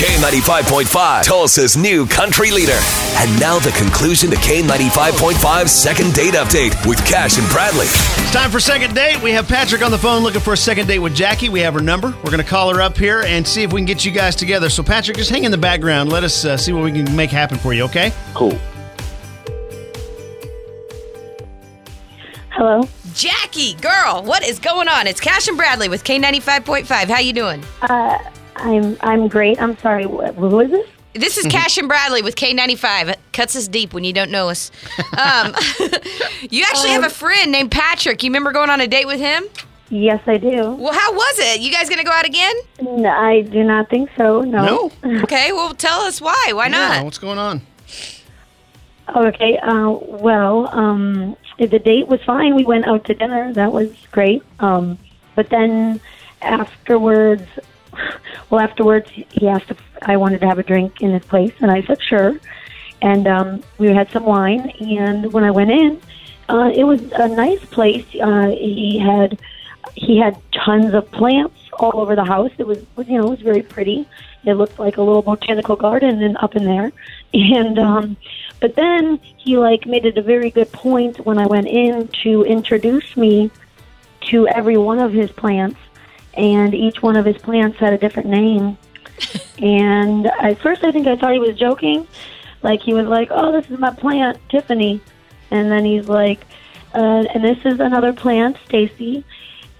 [0.00, 2.78] K95.5, Tulsa's new country leader.
[3.18, 7.84] And now the conclusion to K95.5's second date update with Cash and Bradley.
[7.84, 9.22] It's time for second date.
[9.22, 11.50] We have Patrick on the phone looking for a second date with Jackie.
[11.50, 12.16] We have her number.
[12.24, 14.34] We're going to call her up here and see if we can get you guys
[14.34, 14.70] together.
[14.70, 16.10] So, Patrick, just hang in the background.
[16.10, 18.10] Let us uh, see what we can make happen for you, okay?
[18.32, 18.58] Cool.
[22.52, 22.88] Hello.
[23.12, 25.06] Jackie, girl, what is going on?
[25.06, 26.88] It's Cash and Bradley with K95.5.
[26.88, 27.62] How you doing?
[27.82, 28.16] Uh,
[28.60, 29.60] I'm I'm great.
[29.60, 30.04] I'm sorry.
[30.04, 30.86] Wh- Who is this?
[31.12, 33.08] This is Cash and Bradley with K95.
[33.08, 34.70] It cuts us deep when you don't know us.
[35.18, 35.54] Um,
[36.50, 38.22] you actually have a friend named Patrick.
[38.22, 39.44] You remember going on a date with him?
[39.90, 40.70] Yes, I do.
[40.70, 41.60] Well, how was it?
[41.60, 42.54] You guys going to go out again?
[42.80, 44.40] No, I do not think so.
[44.42, 44.92] No.
[45.24, 46.52] Okay, well, tell us why.
[46.54, 47.04] Why Yeah, not?
[47.04, 47.60] what's going on?
[49.14, 49.58] Okay.
[49.58, 52.54] Uh, well, um, the date was fine.
[52.54, 53.52] We went out to dinner.
[53.52, 54.42] That was great.
[54.60, 54.96] Um,
[55.34, 56.00] but then
[56.40, 57.46] afterwards,
[58.50, 61.70] well, afterwards, he asked if I wanted to have a drink in his place, and
[61.70, 62.38] I said sure.
[63.02, 64.70] And um, we had some wine.
[64.80, 66.00] And when I went in,
[66.48, 68.06] uh, it was a nice place.
[68.20, 69.38] Uh, he had
[69.94, 72.50] he had tons of plants all over the house.
[72.58, 74.06] It was you know it was very pretty.
[74.44, 76.92] It looked like a little botanical garden and up in there.
[77.32, 78.16] And um,
[78.58, 82.42] but then he like made it a very good point when I went in to
[82.42, 83.52] introduce me
[84.22, 85.78] to every one of his plants,
[86.34, 88.78] and each one of his plants had a different name.
[89.58, 92.06] and at first, I think I thought he was joking.
[92.62, 95.00] Like he was like, "Oh, this is my plant, Tiffany,"
[95.50, 96.44] and then he's like,
[96.94, 99.24] uh, "And this is another plant, Stacy."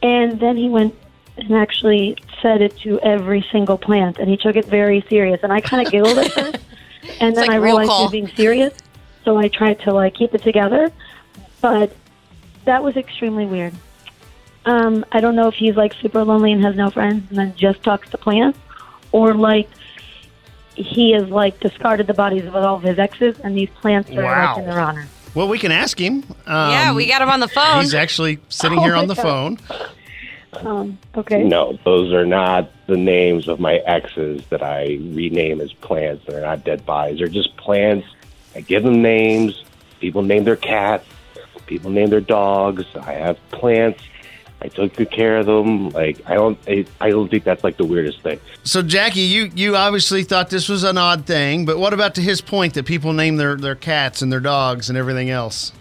[0.03, 0.95] And then he went
[1.37, 5.41] and actually said it to every single plant, and he took it very serious.
[5.43, 6.59] And I kind of giggled at first,
[7.21, 8.75] and then like I realized he was being serious.
[9.25, 10.91] So I tried to like keep it together,
[11.61, 11.95] but
[12.65, 13.75] that was extremely weird.
[14.67, 17.55] Um, I don't know if he's like super lonely and has no friends, and then
[17.57, 18.59] just talks to plants,
[19.13, 19.69] or like
[20.75, 24.23] he has like discarded the bodies of all of his exes, and these plants are
[24.23, 24.51] Wow.
[24.55, 25.09] like in their honor.
[25.35, 26.25] Well, we can ask him.
[26.47, 27.81] Um, yeah, we got him on the phone.
[27.83, 29.23] He's actually sitting Oh here on the God.
[29.23, 29.59] phone.
[30.67, 31.45] Um, okay.
[31.45, 36.25] No, those are not the names of my exes that I rename as plants.
[36.27, 37.19] They're not dead bodies.
[37.19, 38.07] They're just plants.
[38.57, 39.65] I give them names.
[40.01, 41.07] People name their cats.
[41.67, 42.85] People name their dogs.
[42.97, 44.03] I have plants.
[44.63, 45.91] I took good care of them.
[45.91, 46.59] Like I don't.
[46.69, 48.41] I, I don't think that's like the weirdest thing.
[48.63, 52.21] So, Jackie, you, you obviously thought this was an odd thing, but what about to
[52.21, 55.73] his point that people name their, their cats and their dogs and everything else?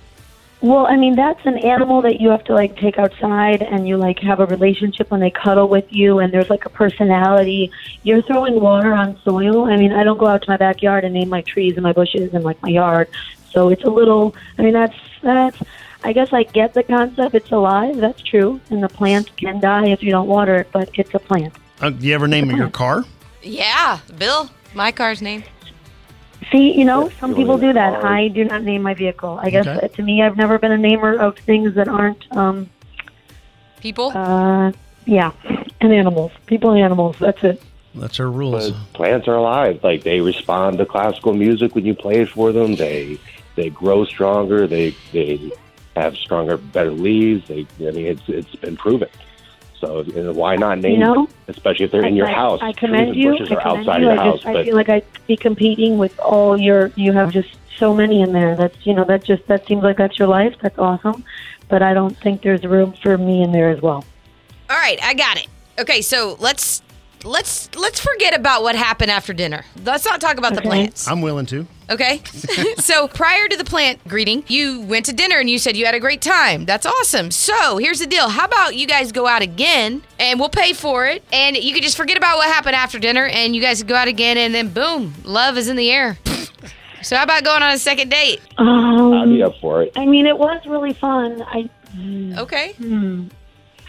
[0.61, 3.97] Well, I mean, that's an animal that you have to like take outside and you
[3.97, 7.71] like have a relationship when they cuddle with you and there's like a personality.
[8.03, 9.65] You're throwing water on soil.
[9.65, 11.93] I mean, I don't go out to my backyard and name my trees and my
[11.93, 13.09] bushes and like my yard.
[13.51, 15.61] So it's a little, I mean, that's, that's,
[16.03, 17.35] I guess I get the concept.
[17.35, 17.97] It's alive.
[17.97, 18.59] That's true.
[18.69, 21.53] And the plant can die if you don't water it, but it's a plant.
[21.81, 23.05] Uh, do you ever name your car?
[23.41, 25.43] yeah, Bill, my car's name.
[26.51, 27.93] See, you know, some people do that.
[27.93, 28.05] hard.
[28.05, 29.39] I do not name my vehicle.
[29.41, 29.85] I guess Okay.
[29.85, 32.69] uh, to me, I've never been a namer of things that aren't, um,
[33.81, 34.11] People?
[34.13, 34.71] Uh,
[35.05, 35.31] yeah,
[35.79, 37.15] and animals, people and animals.
[37.19, 37.61] That's it.
[37.95, 38.71] That's our rules.
[38.71, 39.79] But plants are alive.
[39.83, 42.75] Like they respond to classical music when you play it for them.
[42.75, 43.17] They
[43.55, 44.67] they grow stronger.
[44.67, 45.51] They they
[45.95, 47.47] have stronger, better leaves.
[47.47, 49.09] They I mean it's it's been proven.
[49.79, 51.27] So you know, why not name You know, them?
[51.47, 52.59] Especially if they're in your I, house.
[52.61, 53.33] I, I Trees commend you.
[53.33, 54.07] I commend outside you.
[54.07, 56.91] your I house, just, I feel like I'd be competing with all your.
[56.95, 58.55] You have just so many in there.
[58.55, 60.55] That's you know that just that seems like that's your life.
[60.61, 61.23] That's awesome,
[61.69, 64.03] but I don't think there's room for me in there as well.
[64.69, 65.47] All right, I got it.
[65.79, 66.83] Okay, so let's
[67.23, 69.65] let's let's forget about what happened after dinner.
[69.83, 71.07] Let's not talk about the plants.
[71.07, 71.67] I'm willing to.
[71.89, 72.21] Okay.
[72.77, 75.95] so prior to the plant greeting, you went to dinner and you said you had
[75.95, 76.65] a great time.
[76.65, 77.31] That's awesome.
[77.31, 78.29] So here's the deal.
[78.29, 81.81] How about you guys go out again and we'll pay for it and you can
[81.81, 84.69] just forget about what happened after dinner and you guys go out again and then
[84.71, 86.17] boom, love is in the air.
[87.01, 88.39] so how about going on a second date?
[88.57, 89.91] I'd Um, be up for it.
[89.95, 91.41] I mean, it was really fun.
[91.41, 91.69] I,
[92.37, 92.73] Okay.
[92.73, 93.27] hmm.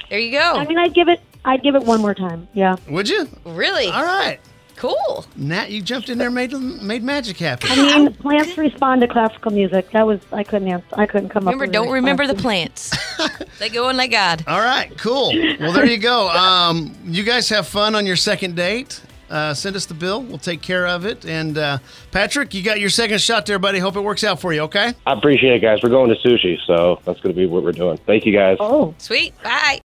[0.09, 0.55] There you go.
[0.55, 1.21] I mean, I'd give it.
[1.45, 2.49] I'd give it one more time.
[2.53, 2.77] Yeah.
[2.89, 3.29] Would you?
[3.45, 3.87] Really?
[3.87, 4.39] All right.
[4.77, 5.27] Cool.
[5.37, 7.69] Nat, you jumped in there, made made magic happen.
[7.71, 9.91] I mean, plants respond to classical music.
[9.91, 10.87] That was I couldn't answer.
[10.95, 11.69] I couldn't come Remember, up.
[11.69, 12.91] with a don't remember the plants.
[13.59, 14.43] they go in like God.
[14.47, 15.35] All right, cool.
[15.61, 16.31] Well, there you go.
[16.31, 19.03] Um, you guys have fun on your second date.
[19.29, 20.23] Uh, send us the bill.
[20.23, 21.27] We'll take care of it.
[21.27, 21.79] And uh,
[22.11, 23.79] Patrick, you got your second shot there, buddy.
[23.79, 24.63] Hope it works out for you.
[24.63, 24.93] Okay.
[25.07, 25.81] I appreciate it, guys.
[25.83, 27.99] We're going to sushi, so that's going to be what we're doing.
[28.07, 28.57] Thank you, guys.
[28.59, 28.93] Oh.
[28.99, 29.41] Sweet.
[29.43, 29.79] Bye.